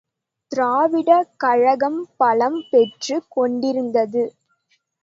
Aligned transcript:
திராவிடக் 0.51 1.29
கழகம் 1.37 2.09
பலம் 2.17 2.59
பெற்று 2.71 3.23
கொண்டிருந்தது. 3.29 4.25